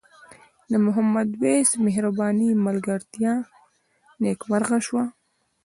د 0.71 0.73
محمد 0.85 1.29
وېس 1.41 1.69
مهربان 1.85 2.35
ملګرتیا 2.65 3.33
نیکمرغه 4.21 4.77
شوه. 4.87 5.03